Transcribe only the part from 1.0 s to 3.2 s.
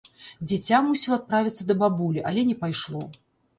адправіцца да бабулі, але не пайшло.